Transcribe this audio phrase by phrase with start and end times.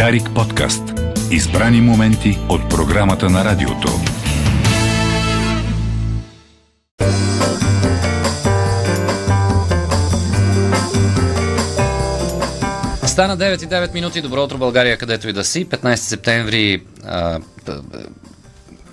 [0.00, 0.82] Дарик подкаст.
[1.30, 3.88] Избрани моменти от програмата на радиото.
[13.06, 14.22] Стана 9 и 9 минути.
[14.22, 15.66] Добро утро, България, където и да си.
[15.66, 16.82] 15 септември.
[17.04, 17.40] А,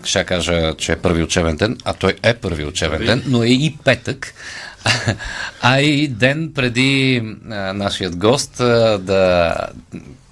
[0.04, 3.48] ще кажа, че е първи учебен ден, а той е първи учебен ден, но е
[3.48, 4.34] и петък.
[5.62, 9.56] А и ден преди а, нашият гост а, да,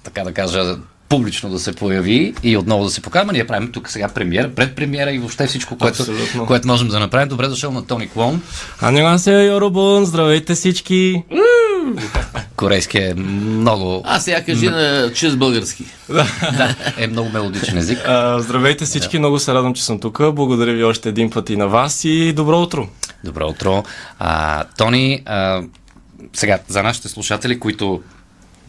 [0.06, 0.76] така да кажа,
[1.08, 3.32] публично да се появи и отново да се покажа.
[3.32, 6.46] Ние правим тук сега премиера, предпремиера и въобще всичко, което, Абсолютно.
[6.46, 7.28] което можем да направим.
[7.28, 8.42] Добре дошъл на Тони Клон.
[8.80, 11.22] Аньонасео, Йоробун, здравейте всички!
[12.56, 15.84] Корейски е много, А сега кажи на чист български.
[16.08, 17.98] да, е много мелодичен език.
[18.06, 20.18] А, здравейте всички, много се радвам, че съм тук.
[20.32, 22.88] Благодаря ви още един път и на вас и добро утро!
[23.24, 23.84] Добро утро.
[24.18, 25.62] А, Тони, а,
[26.32, 28.02] сега за нашите слушатели, които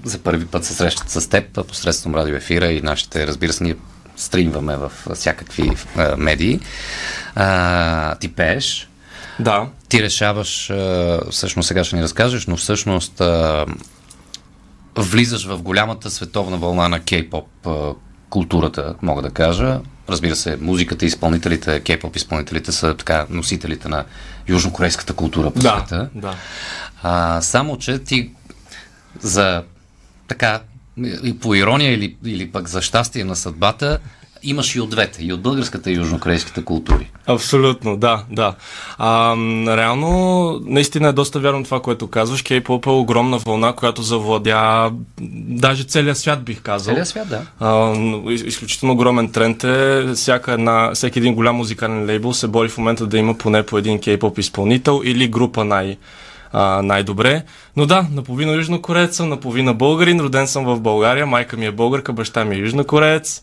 [0.04, 3.76] за първи път се срещат с теб посредством радио ефира и нашите, разбира се, ние
[4.18, 6.60] стримваме в всякакви а, медии.
[7.35, 8.90] А, ти пееш,
[9.40, 13.66] Да, ти решаваш, а, всъщност сега ще ни разкажеш, но всъщност а,
[14.96, 17.48] влизаш в голямата световна вълна на кей-поп
[18.30, 19.80] културата, мога да кажа.
[20.10, 24.05] Разбира се, музиката и изпълнителите, кей-поп изпълнителите са така носителите на
[24.48, 26.10] южнокорейската култура по да, света.
[26.16, 26.36] да.
[27.04, 28.32] А, само, че ти
[29.20, 29.64] за
[30.28, 30.60] така,
[31.24, 34.00] и по ирония или, или пък за щастие на съдбата,
[34.44, 37.12] имаш и от двете, и от българската и южнокорейската култури.
[37.26, 38.55] Абсолютно, да, да.
[38.98, 39.36] А,
[39.78, 42.42] реално, наистина е доста вярно това, което казваш.
[42.42, 44.92] Кей-поп е огромна вълна, която завладя
[45.48, 46.92] даже целия свят, бих казал.
[46.94, 47.42] Целият свят, да.
[47.60, 50.05] А, но из- изключително огромен тренд е.
[50.16, 53.78] Всяка една, всеки един голям музикален лейбъл се бори в момента да има поне по
[53.78, 55.98] един кей-поп изпълнител или група най-
[56.53, 57.43] а, най-добре.
[57.76, 62.13] Но да, наполовина южнокореец съм, наполовина българин, роден съм в България, майка ми е българка,
[62.13, 63.41] баща ми е южнокореец.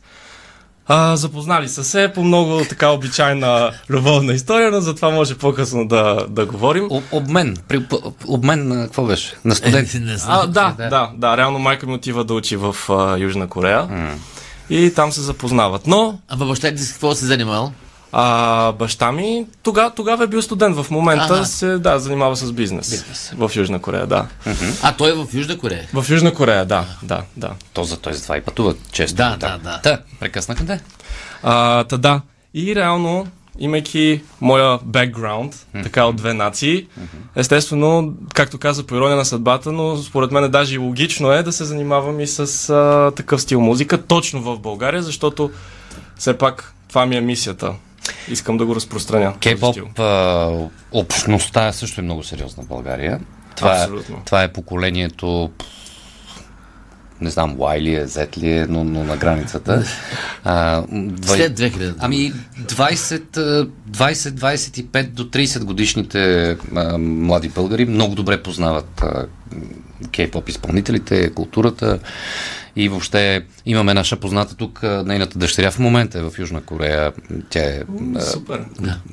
[0.87, 5.89] А, запознали са се по много така обичайна любовна история, но за това може по-късно
[5.89, 6.87] да, да говорим.
[6.91, 7.57] Об- обмен.
[7.69, 7.87] При,
[8.27, 9.35] обмен на какво беше?
[9.45, 9.99] На студенти.
[9.99, 10.41] Не знам.
[10.43, 13.89] А, да, да, да, реално майка ми отива да учи в а, Южна Корея.
[14.71, 15.87] И там се запознават.
[15.87, 17.73] Но А баща ти с какво се занимавал?
[18.17, 20.77] А, баща ми тога, тогава е бил студент.
[20.77, 21.45] В момента Ага.
[21.45, 22.91] се да, занимава с бизнес.
[22.91, 23.33] Бизнес.
[23.37, 24.27] В Южна Корея, да.
[24.83, 25.89] А той е в Южна Корея.
[25.95, 27.51] В Южна Корея, да, да, да.
[27.73, 29.17] То за той затова и пътуват често.
[29.17, 29.81] Да, да, да.
[29.83, 30.81] Та, прекъснахме те.
[31.43, 32.21] А, та да.
[32.55, 33.27] И реално,
[33.59, 36.87] имайки моя бекграунд, така от две нации,
[37.37, 41.53] естествено, както каза по ирония на съдбата, но според мен даже и логично е да
[41.53, 45.51] се занимавам и с а, такъв стил музика, точно в България, защото
[46.17, 47.75] все пак това ми е мисията.
[48.29, 49.35] Искам да го разпространя.
[49.41, 49.77] Кей-поп
[50.93, 53.21] общността също е много сериозна в България.
[53.57, 54.23] Това, е, Абсолютно.
[54.25, 55.51] това е поколението
[57.21, 59.85] не знам, Y ли е, Z ли е, но, но на границата.
[60.45, 61.95] А, двай- След 2000.
[61.99, 69.27] Ами 20, а, 20-25 до 30 годишните а, млади българи много добре познават а,
[70.07, 71.99] кей-поп изпълнителите, културата
[72.77, 77.13] и въобще имаме наша позната тук, нейната дъщеря в момента е в Южна Корея.
[77.51, 77.83] Тя е
[78.33, 78.65] Супер.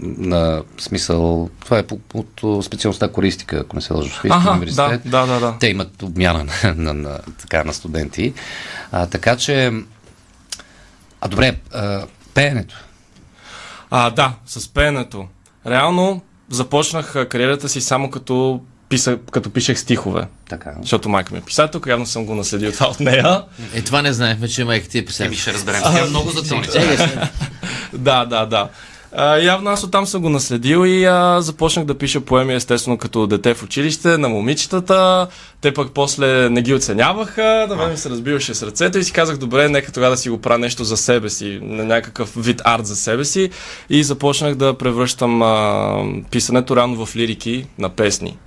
[0.02, 2.00] на смисъл, това е по,
[2.44, 5.02] от специалността користика, ако не се лъжа в Софийския Аха, да, университет.
[5.06, 5.56] да, да, да.
[5.60, 8.34] Те имат обмяна на, на, на, така, на студенти.
[8.92, 9.72] А, така че,
[11.22, 12.76] а добре, а, пеенето.
[13.90, 15.28] А, да, с пеенето.
[15.68, 20.24] Реално започнах кариерата си само като, писа, като пишех стихове.
[20.50, 20.72] Така.
[20.82, 23.44] Защото майка ми е писател, явно съм го наследил това от нея.
[23.74, 25.34] Е, това не знаехме, че майка ти е писател.
[25.34, 25.82] ще разберем.
[25.84, 26.64] Тя много за Тони.
[26.66, 27.30] Чакай, ще-
[27.94, 28.70] да, да, да.
[29.16, 33.28] А, явно аз оттам съм го наследил и а, започнах да пиша поеми, естествено, като
[33.28, 35.28] дете в училище, на момичетата.
[35.62, 39.38] Те пък после не ги оценяваха, на мен ми се разбиваше сърцето и си казах,
[39.38, 42.86] добре, нека тогава да си го правя нещо за себе си, на някакъв вид арт
[42.86, 43.50] за себе си.
[43.90, 45.96] И започнах да превръщам а,
[46.32, 48.38] писането реално в лирики на песни.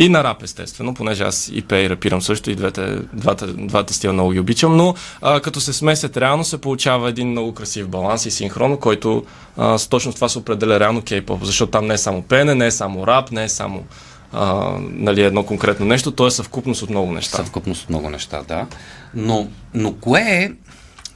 [0.00, 3.94] И на рап, естествено, понеже аз и пея и рапирам също, и двете, двата, двата
[3.94, 7.88] стила много ги обичам, но а, като се смесят реално се получава един много красив
[7.88, 9.24] баланс и синхрон, който
[9.56, 12.66] а, с точно това се определя реално кей-поп, защото там не е само пеене, не
[12.66, 13.84] е само рап, не е само
[14.32, 17.36] а, нали, едно конкретно нещо, то е съвкупност от много неща.
[17.36, 18.66] Съвкупност от много неща, да.
[19.14, 20.52] Но, но кое е,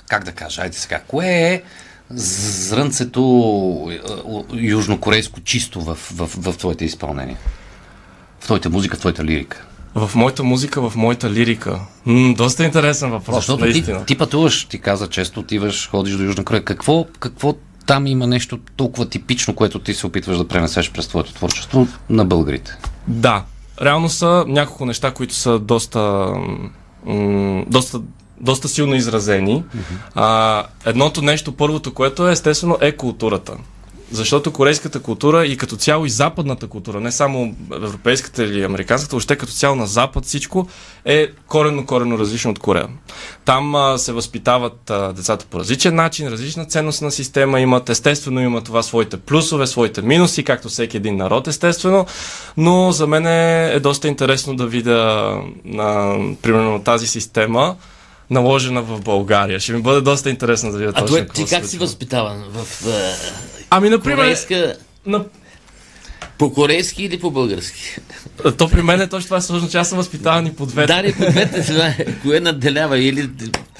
[0.08, 1.62] как да кажа, айде сега, кое е
[2.10, 3.20] зрънцето
[3.92, 4.00] е,
[4.56, 7.38] южнокорейско чисто в, в, в твоите изпълнения?
[8.42, 9.64] В твоята музика, в твоята лирика?
[9.94, 11.80] В моята музика, в моята лирика.
[12.06, 14.04] М, доста интересен въпрос, Защото ти, наистина.
[14.04, 16.64] ти пътуваш, ти каза често, отиваш, ходиш до Южна Корея.
[16.64, 17.54] Какво, какво
[17.86, 22.24] там има нещо толкова типично, което ти се опитваш да пренесеш през твоето творчество на
[22.24, 22.76] българите?
[23.08, 23.44] Да,
[23.82, 26.32] реално са няколко неща, които са доста,
[27.06, 28.00] м- доста
[28.40, 29.64] доста силно изразени.
[30.14, 33.52] А, едното нещо, първото, което е естествено е културата.
[34.12, 39.36] Защото корейската култура и като цяло и западната култура, не само европейската или американската, въобще
[39.36, 40.68] като цяло на запад всичко
[41.04, 42.88] е коренно-коренно различно от Корея.
[43.44, 48.60] Там а, се възпитават а, децата по различен начин, различна ценностна система имат, естествено има
[48.60, 52.06] това своите плюсове, своите минуси, както всеки един народ естествено,
[52.56, 55.34] но за мен е, е доста интересно да видя
[55.78, 57.76] а, примерно тази система,
[58.32, 59.60] наложена в България.
[59.60, 62.44] Ще ми бъде доста интересно да видя А точно какво ти как си възпитаван?
[62.48, 63.14] В е,
[63.70, 64.74] Ами, например, корейска...
[65.06, 65.24] на...
[66.38, 67.96] По корейски или по български?
[68.58, 70.86] то при мен е точно това е сложно, че аз съм възпитаван и по двете.
[70.86, 72.06] Да, не, по двете, е.
[72.22, 73.30] Кое надделява или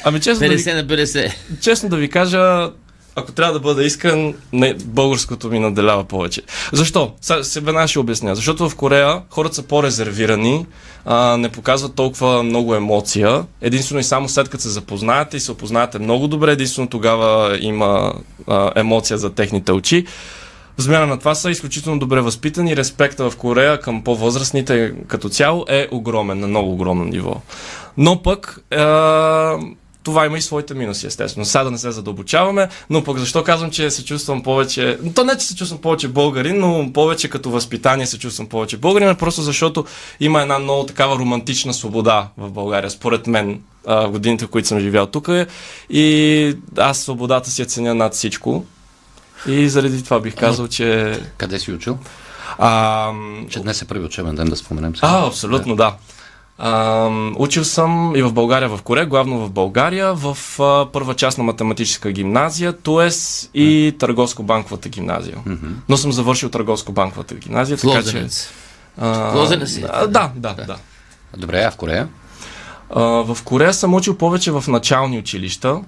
[0.04, 1.32] Ами честно да, ви, 50 на 50?
[1.60, 2.70] честно да ви кажа,
[3.16, 6.42] ако трябва да бъда искрен, не, българското ми наделява повече.
[6.72, 7.12] Защо?
[7.20, 8.36] Сега ще обясня.
[8.36, 10.66] Защото в Корея хората са по-резервирани,
[11.04, 13.44] а, не показват толкова много емоция.
[13.60, 18.12] Единствено и само след като се запознаете и се опознаете много добре, единствено тогава има
[18.46, 20.06] а, емоция за техните очи.
[20.78, 22.76] В замяна на това са изключително добре възпитани.
[22.76, 27.34] Респекта в Корея към по-възрастните като цяло е огромен, на много огромно ниво.
[27.96, 28.76] Но пък е,
[30.02, 31.44] това има и своите минуси, естествено.
[31.46, 34.98] Сега да не се задълбочаваме, но пък защо казвам, че се чувствам повече...
[35.14, 39.08] То не, че се чувствам повече българин, но повече като възпитание се чувствам повече българин,
[39.08, 39.84] а просто защото
[40.20, 43.60] има една много такава романтична свобода в България, според мен,
[44.08, 45.28] годините, в които съм живял тук.
[45.90, 48.64] И аз свободата си я ценя над всичко.
[49.46, 51.20] И заради това бих казал, че...
[51.36, 51.98] Къде си учил?
[52.58, 53.10] А,
[53.48, 55.08] Че днес е първи учебен ден, да споменем сега.
[55.08, 55.94] а, абсолютно, да.
[56.64, 61.38] А, учил съм и в България, в Корея, главно в България, в а, първа част
[61.38, 65.36] на математическа гимназия, ТУЕС и търговско-банковата гимназия.
[65.88, 67.96] Но съм завършил търговско-банковата гимназия, така че...
[67.98, 68.50] Лозенец.
[69.00, 69.84] а, Лозенец ли?
[69.92, 70.76] а, Да, да, да.
[71.36, 72.08] Добре, а в Корея?
[72.90, 75.80] А, в Корея съм учил повече в начални училища,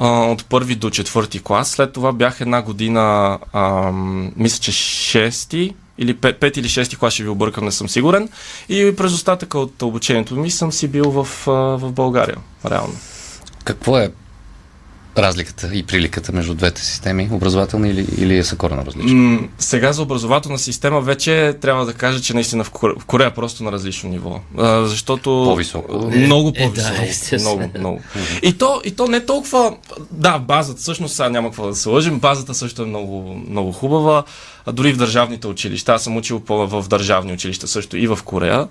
[0.00, 1.70] а, от първи до четвърти клас.
[1.70, 3.90] След това бях една година, а,
[4.36, 8.28] мисля, че шести или пет, пет или шести клас, ще ви объркам, не съм сигурен.
[8.68, 11.28] И през остатъка от обучението ми съм си бил в,
[11.78, 12.36] в България,
[12.70, 12.94] реално.
[13.64, 14.12] Какво е
[15.18, 19.14] разликата и приликата между двете системи, образователни или, или са коренно различни?
[19.14, 23.28] М, сега за образователна система вече трябва да кажа, че наистина в Корея, в Корея
[23.28, 24.40] е просто на различно ниво.
[24.58, 25.22] А, защото...
[25.22, 26.10] По-високо.
[26.16, 27.02] Много Е, да, по-високо.
[27.02, 27.56] естествено.
[27.56, 28.00] много, много.
[28.42, 29.76] И то, и то не толкова...
[30.10, 34.24] Да, базата, всъщност сега няма какво да се лъжим, базата също е много, много хубава.
[34.66, 35.92] А дори в държавните училища.
[35.92, 38.68] Аз съм учил по, в държавни училища също и в Корея.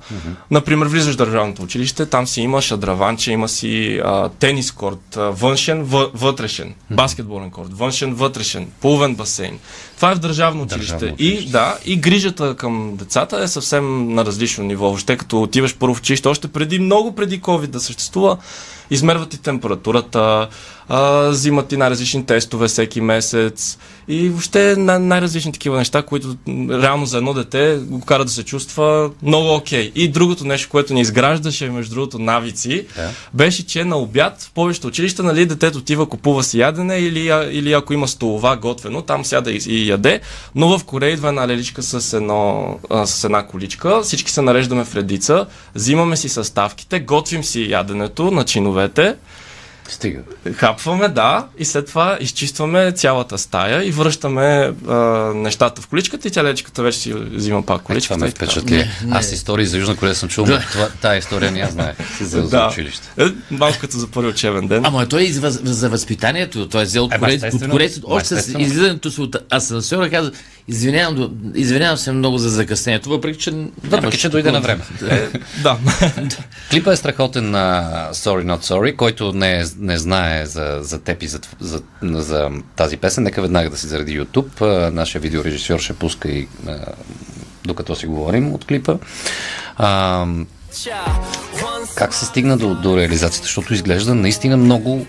[0.51, 5.21] Например, влизаш в държавното училище, там си имаш адраванче, има си а, тенис корт, а,
[5.21, 9.59] външен, въ, вътрешен, баскетболен корт, външен, вътрешен, плувен басейн.
[10.01, 10.93] Това е в държавно училище.
[10.93, 11.51] Държавно И училище.
[11.51, 14.85] да, и грижата към децата е съвсем на различно ниво.
[14.85, 18.37] Въобще като отиваш първо в училище, още преди, много преди COVID да съществува,
[18.91, 20.47] измерват ти температурата,
[20.89, 23.77] а, взимат ти най-различни тестове всеки месец
[24.07, 26.35] и въобще най- най-различни такива неща, които
[26.71, 29.91] реално за едно дете го кара да се чувства много окей.
[29.95, 33.09] И другото нещо, което ни изграждаше, между другото, навици, Да.
[33.33, 37.19] беше, че на обяд в повечето училища, нали, детето отива, купува си ядене или,
[37.51, 40.21] или ако има столова готвено, там сяда и, и яде,
[40.55, 44.85] но в Корея идва една леличка с, едно, а, с една количка, всички се нареждаме
[44.85, 45.45] в редица,
[45.75, 49.15] взимаме си съставките, готвим си яденето на чиновете,
[49.87, 50.19] Стига.
[50.53, 54.41] хапваме, да, и след това изчистваме цялата стая и връщаме
[54.87, 54.93] а,
[55.35, 58.19] нещата в количката и тя леличката вече си взима пак Е, това количката.
[58.19, 58.71] ме впечатли.
[58.71, 58.91] Не, не.
[59.11, 62.41] Аз истории за Южна Корея съм чул, но това, тая история не я знаех за,
[62.41, 62.67] за Да.
[62.67, 63.07] училище.
[63.17, 64.85] Е, малко като за първи учебен ден.
[64.85, 67.55] Ама той и за, за възпитанието, той е взел от корейците.
[67.55, 70.31] От корейците още с излизането си от асансьора каза,
[70.67, 73.51] извинявам, извинявам се много за закъснението, въпреки че...
[73.83, 74.81] Въпреки, че дойде на време.
[75.09, 75.27] Е,
[75.63, 75.77] да.
[76.71, 81.27] Клипът е страхотен на Sorry Not Sorry, който не, не знае за, за теб и
[81.27, 83.23] за, за, за тази песен.
[83.23, 84.61] Нека веднага да си заради YouTube.
[84.61, 86.77] А, Нашия видеорежисьор ще пуска и а,
[87.65, 88.97] докато си говорим от клипа.
[89.77, 90.25] А,
[91.95, 93.45] как се стигна до, до реализацията?
[93.45, 95.05] Защото изглежда наистина много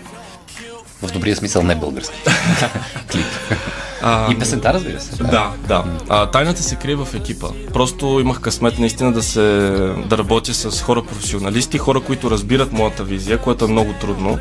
[1.01, 2.17] в добрия смисъл не български.
[3.11, 3.25] Клип.
[4.03, 5.23] А, И песента, разбира се.
[5.23, 5.83] Да, да.
[6.09, 7.47] А, тайната се крие в екипа.
[7.73, 9.41] Просто имах късмет наистина да се
[10.05, 14.39] да работя с хора професионалисти, хора, които разбират моята визия, което е много трудно.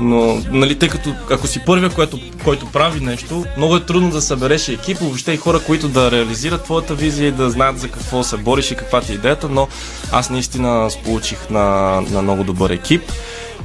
[0.00, 4.22] Но, нали, тъй като ако си първия, който, който прави нещо, много е трудно да
[4.22, 8.22] събереш екип, въобще и хора, които да реализират твоята визия и да знаят за какво
[8.22, 9.68] се бориш и каква ти е идеята, но
[10.12, 13.02] аз наистина сполучих на, на много добър екип.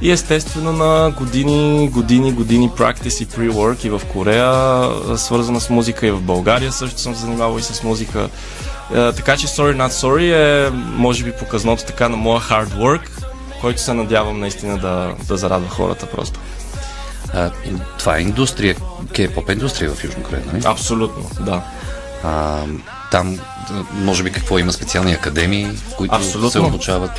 [0.02, 6.06] И естествено на години, години, години practice и pre-work и в Корея, свързана с музика
[6.06, 8.28] и в България също съм занимавал и с музика.
[8.94, 13.26] Е, така че Sorry Not Sorry е може би показното така на моя hard work
[13.60, 16.40] който се надявам наистина да, да зарадва хората просто.
[17.34, 17.50] А,
[17.98, 18.76] това е индустрия,
[19.12, 20.62] кей-поп индустрия в Южна Корея, нали?
[20.64, 21.62] Абсолютно, да.
[22.24, 22.62] А,
[23.10, 23.38] там,
[23.92, 26.50] може би, какво има специални академии, в които Абсолютно.
[26.50, 27.10] се обучават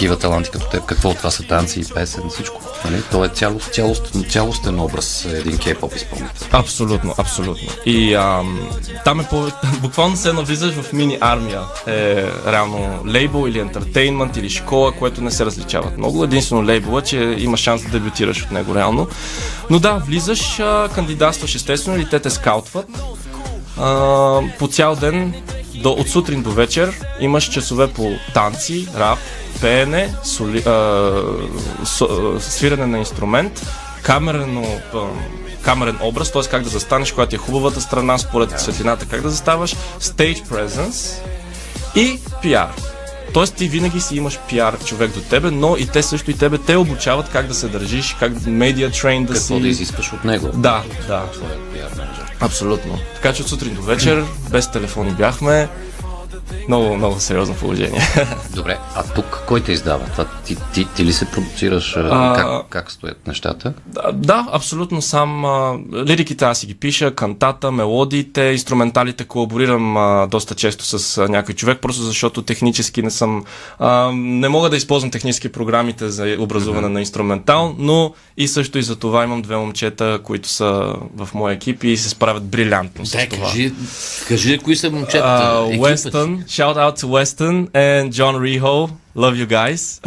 [0.00, 0.84] такива таланти като теб.
[0.84, 2.62] Какво от това са танци, песен, всичко.
[2.84, 3.02] Нали?
[3.10, 6.48] То е цялост, цялост, цялостен образ е един кей-поп изпълнител.
[6.52, 7.68] Абсолютно, абсолютно.
[7.86, 8.70] И ам,
[9.04, 9.48] там е по...
[9.82, 11.60] буквално се навлизаш в мини армия.
[11.86, 16.24] Е реално лейбъл или ентертейнмент или школа, което не се различават много.
[16.24, 19.08] Единствено лейбъла, че има шанс да дебютираш от него реално.
[19.70, 20.60] Но да, влизаш,
[20.94, 22.86] кандидатстваш естествено или те те скаутват.
[23.80, 25.34] А, по цял ден,
[25.80, 29.18] до, от сутрин до вечер, имаш часове по танци, рап,
[29.60, 31.22] пеене, соли, а,
[31.84, 33.66] со, а, свиране на инструмент,
[34.02, 34.98] камерено, а,
[35.62, 36.42] камерен образ, т.е.
[36.42, 41.22] как да застанеш, която е хубавата страна, според светлината, как да заставаш, stage presence
[41.94, 42.68] и PR.
[43.34, 46.58] Тоест ти винаги си имаш пиар човек до тебе, но и те също и тебе
[46.58, 49.60] те обучават как да се държиш, как медиа трейн да Какво си...
[49.60, 50.48] да изискаш от него?
[50.54, 51.24] Да, да.
[51.42, 52.36] Е пиар менеджер.
[52.40, 52.98] Абсолютно.
[53.14, 55.68] Така че от сутрин до вечер, без телефони бяхме.
[56.68, 58.00] Много, много сериозно положение.
[58.54, 60.04] Добре, а тук кой те издава?
[60.04, 61.96] Това, ти, ти, ти ли се продуцираш?
[61.96, 62.34] А...
[62.36, 63.72] Как, как стоят нещата?
[63.86, 65.44] да, да, абсолютно сам.
[65.44, 71.28] А, лириките аз си ги пиша, кантата, мелодиите, инструменталите колаборирам а, доста често с а,
[71.28, 73.44] някой човек, просто защото технически не съм.
[73.78, 78.82] А, не мога да използвам технически програмите за образуване на инструментал, но и също и
[78.82, 83.12] за това имам две момчета, които са в моя екип и се справят брилянтно с
[83.12, 83.46] Дай, това.
[83.46, 83.72] кажи,
[84.28, 85.66] кажи кои са момчетата.
[85.70, 88.90] Weston, shout out to Weston and John Reho.
[89.16, 90.00] Love you guys.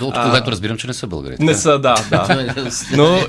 [0.00, 1.36] От когато разбирам, че не са българи.
[1.38, 2.54] Не са, да, да.
[2.96, 3.20] Но,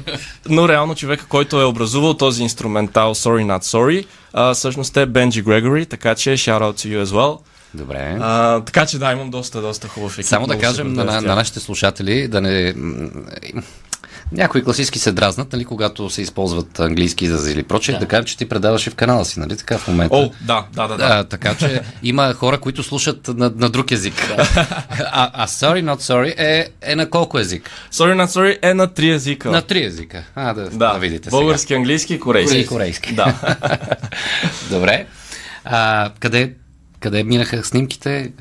[0.50, 5.42] но реално човека, който е образувал този инструментал Sorry Not Sorry, а, всъщност е Бенджи
[5.42, 7.40] Грегори, така че shout out to you as well.
[7.74, 8.18] Добре.
[8.22, 10.26] А, така че да, имам доста, доста хубав екип.
[10.26, 12.74] Само да кажем на, на, на нашите слушатели да не.
[14.32, 18.00] Някои класически се дразнат, нали, когато се използват английски изрази или прочее, да.
[18.00, 20.16] да кажем, че ти предаваш и в канала си, нали, така в момента.
[20.16, 20.98] О, да, да, да.
[20.98, 21.06] да.
[21.06, 24.14] А, така че има хора, които слушат на, на друг език.
[24.30, 27.70] а, а sorry, not sorry е, е на колко език?
[27.94, 29.52] Sorry Not Sorry е на три езика.
[29.52, 30.24] На три езика.
[30.36, 32.50] А, да, да, да видите български, английски и корейски.
[32.50, 32.62] сега.
[32.62, 33.16] И корейски.
[33.16, 33.58] Да.
[34.70, 35.06] Добре.
[35.66, 36.54] А, къде,
[37.00, 38.32] къде минаха снимките?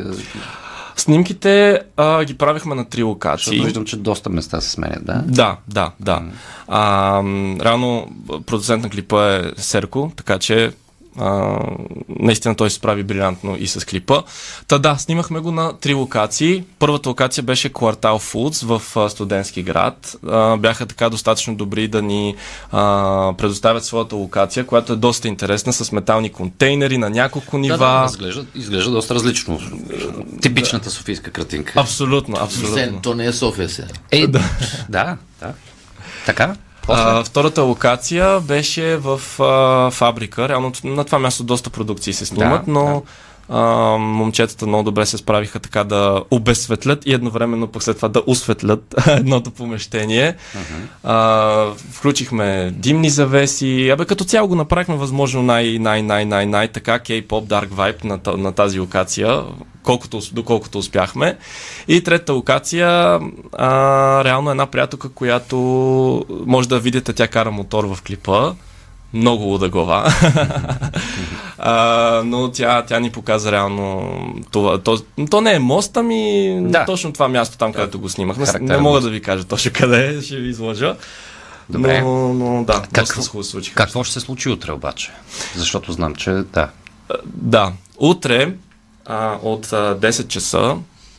[0.96, 3.44] Снимките а, ги правихме на три локации.
[3.50, 5.22] Защото виждам, че доста места се сменят, да?
[5.26, 6.22] Да, да, да.
[6.68, 8.08] А, м, реално
[8.46, 10.72] продуцент на клипа е Серко, така че
[11.18, 11.58] а,
[12.08, 14.22] наистина той се справи брилянтно и с клипа.
[14.68, 16.64] Та да, снимахме го на три локации.
[16.78, 20.16] Първата локация беше Квартал Фудс в а, студентски град.
[20.28, 22.34] А, бяха така достатъчно добри да ни
[22.72, 27.78] а, предоставят своята локация, която е доста интересна с метални контейнери на няколко нива.
[27.78, 29.60] Да, да, изглежда, изглежда доста различно.
[30.42, 31.72] Типичната софийска картинка.
[31.76, 32.74] Абсолютно, абсолютно.
[32.74, 33.88] Се, то не е София сега.
[34.10, 34.42] Е, да.
[34.88, 35.52] да, да.
[36.26, 36.56] Така?
[36.88, 40.48] А, втората локация беше в а, фабрика.
[40.48, 43.02] Реално на това място доста продукции се снимат, Да, но
[43.48, 43.62] а,
[43.98, 48.94] момчетата много добре се справиха така да обезсветлят и едновременно пък след това да осветлят
[49.06, 50.36] едното помещение.
[51.04, 53.90] А, включихме димни завеси.
[53.90, 58.04] Абе, като цяло го направихме възможно най- най- най- най- най- така кей-поп, dark vibe
[58.04, 59.42] на, на тази локация,
[59.82, 61.36] колкото, доколкото успяхме.
[61.88, 63.20] И третата локация,
[63.52, 65.56] а, реално една приятелка, която
[66.46, 68.52] може да видите, тя кара мотор в клипа.
[69.14, 70.04] Много луда глава.
[71.68, 74.12] а, но тя, тя ни показа реално
[74.50, 74.78] това.
[74.78, 74.98] То,
[75.30, 76.84] то не е мост, ами Да.
[76.84, 78.46] точно това място там, където го снимахме.
[78.60, 80.96] Не мога да ви кажа точно къде е, ще ви изложа.
[81.68, 82.00] Добре.
[82.00, 83.74] Но, но да, Какво- доста се хубаво се случиха.
[83.76, 85.10] Какво ще се случи утре обаче?
[85.54, 86.68] Защото знам, че да.
[87.24, 88.52] Да, утре
[89.06, 90.76] а, от а, 10 часа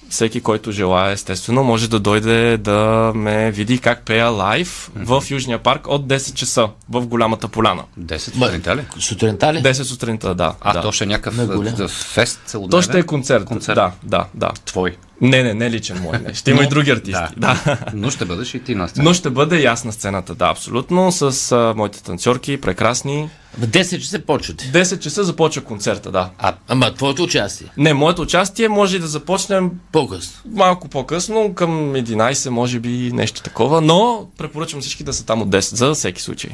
[0.10, 5.60] всеки, който желая, естествено, може да дойде да ме види как пея лайв в Южния
[5.60, 7.84] парк от 10 часа в голямата поляна.
[8.00, 8.86] 10 сутринта ли?
[9.00, 9.58] Сутринта ли?
[9.58, 10.54] 10 сутринта, да.
[10.62, 10.82] А, да.
[10.82, 12.72] то ще е някакъв фест целодневен?
[12.72, 13.46] То ще е концерт.
[13.46, 13.76] Концерт.
[13.76, 14.52] Да, да, да.
[14.66, 14.98] Твой.
[15.22, 16.20] Не, не, не личен мой.
[16.20, 16.34] Не.
[16.34, 17.24] Ще има и други артисти.
[17.38, 17.62] Да.
[17.66, 17.78] Да.
[17.94, 19.04] Но ще бъдеш и ти на сцена.
[19.04, 23.30] Но ще бъде ясна сцената, да, абсолютно, с а, моите танцорки, прекрасни.
[23.58, 24.66] В 10 часа почвате.
[24.66, 26.30] 10 часа започва концерта, да.
[26.68, 27.68] Ама твоето участие.
[27.78, 30.34] Не, моето участие може и да започнем По-късно.
[30.46, 35.50] малко по-късно, към 11, може би нещо такова, но препоръчвам всички да са там от
[35.50, 36.52] 10 за всеки случай.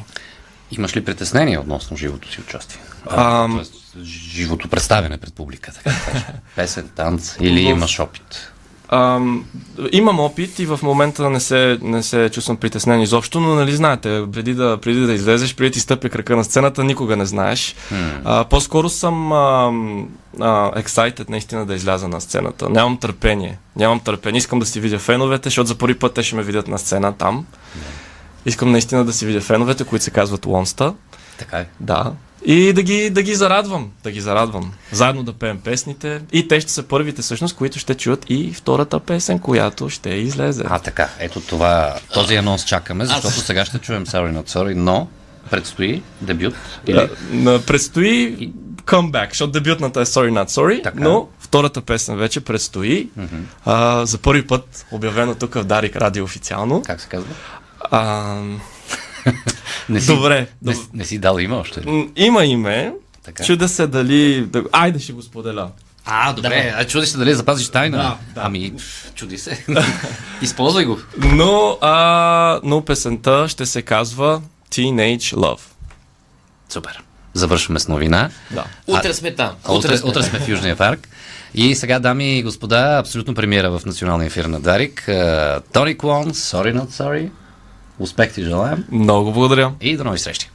[0.70, 2.80] Имаш ли притеснение относно живото си участие?
[3.10, 3.52] Ам.
[3.54, 5.96] Тоест, живото представяне пред публика, така.
[6.56, 8.53] Песен, танц или имаш опит?
[8.94, 9.44] Ам,
[9.92, 14.24] имам опит и в момента не се, не се чувствам притеснен изобщо, но нали знаете,
[14.32, 17.74] преди да, преди да излезеш, преди да ти стъпи крака на сцената, никога не знаеш.
[18.24, 19.70] А, по-скоро съм а,
[20.82, 22.68] excited наистина да изляза на сцената.
[22.70, 23.58] Нямам търпение.
[23.76, 24.38] Нямам търпение.
[24.38, 27.12] Искам да си видя феновете, защото за първи път те ще ме видят на сцена
[27.12, 27.46] там.
[28.46, 30.94] Искам наистина да си видя феновете, които се казват Лонста.
[31.38, 31.66] Така е.
[31.80, 32.12] Да.
[32.44, 34.72] И да ги, да ги зарадвам, да ги зарадвам.
[34.92, 36.20] Заедно да пеем песните.
[36.32, 40.64] И те ще са първите всъщност, които ще чуят и втората песен, която ще излезе.
[40.66, 41.08] А, така.
[41.18, 45.08] Ето това, този анонс чакаме, защото сега ще чуем Sorry Not Sorry, но
[45.50, 46.54] предстои дебют.
[46.86, 47.08] Или...
[47.32, 48.52] Да, предстои
[48.84, 51.00] comeback, защото дебютната е Sorry Not Sorry, Така.
[51.00, 53.08] но втората песен вече предстои.
[53.64, 56.82] А, за първи път обявено тук в Дарик Радио официално.
[56.86, 57.28] Как се казва?
[57.90, 58.36] А,
[59.88, 61.82] Не си, Добре, Не, не си дал име още.
[62.16, 62.92] има име.
[63.24, 63.44] Така.
[63.44, 64.46] Чуда се дали...
[64.46, 64.62] Да...
[64.72, 65.70] Айде ще го споделя.
[66.04, 66.74] А, добре.
[66.76, 67.96] А чуди се дали запазиш тайна.
[67.96, 68.40] Да, да.
[68.46, 68.72] Ами,
[69.14, 69.64] чуди се.
[70.42, 70.98] Използвай го.
[71.18, 75.60] Но, а, но песента ще се казва Teenage Love.
[76.68, 77.02] Супер.
[77.34, 78.30] Завършваме с новина.
[78.50, 78.64] Да.
[78.86, 79.50] Утре сме там.
[79.64, 81.08] А, Утре, сме утре сме в Южния парк.
[81.54, 85.08] И сега, дами и господа, абсолютно премиера в националния ефир на Дарик.
[85.72, 87.30] Тони Клон, Sorry Not Sorry.
[87.98, 89.72] Успех ти желаем Много благодаря.
[89.80, 90.50] и до нови срещи.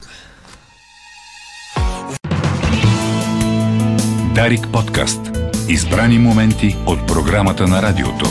[4.34, 5.20] Дарик подкаст.
[5.68, 8.26] Избрани моменти от програмата на радиото.